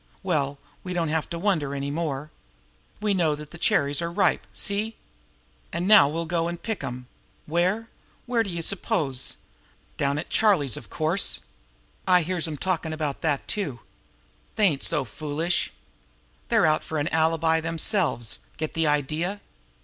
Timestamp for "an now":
5.71-6.09